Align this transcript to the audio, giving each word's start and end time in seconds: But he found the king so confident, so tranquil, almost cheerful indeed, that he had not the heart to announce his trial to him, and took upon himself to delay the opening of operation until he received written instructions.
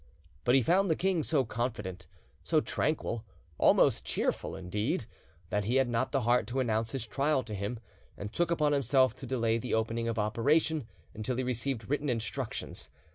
But 0.45 0.55
he 0.55 0.63
found 0.63 0.89
the 0.89 0.95
king 0.95 1.21
so 1.21 1.45
confident, 1.45 2.07
so 2.43 2.59
tranquil, 2.59 3.23
almost 3.59 4.03
cheerful 4.03 4.55
indeed, 4.55 5.05
that 5.51 5.65
he 5.65 5.75
had 5.75 5.87
not 5.87 6.11
the 6.11 6.21
heart 6.21 6.47
to 6.47 6.59
announce 6.59 6.91
his 6.91 7.05
trial 7.05 7.43
to 7.43 7.53
him, 7.53 7.77
and 8.17 8.33
took 8.33 8.49
upon 8.49 8.71
himself 8.73 9.13
to 9.17 9.27
delay 9.27 9.59
the 9.59 9.75
opening 9.75 10.07
of 10.07 10.17
operation 10.17 10.87
until 11.13 11.37
he 11.37 11.43
received 11.43 11.87
written 11.87 12.09
instructions. 12.09 12.89